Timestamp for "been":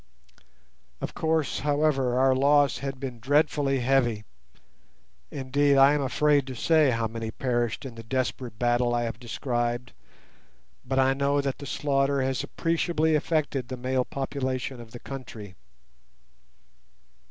2.99-3.19